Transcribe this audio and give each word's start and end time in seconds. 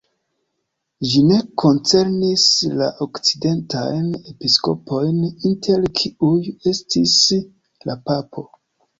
Ĝi 1.07 1.19
ne 1.31 1.35
koncernis 1.63 2.45
la 2.79 2.87
okcidentajn 3.05 4.07
episkopojn, 4.31 5.19
inter 5.51 5.85
kiuj 5.99 6.39
estis 6.73 7.13
la 7.91 7.97
papo. 8.09 8.45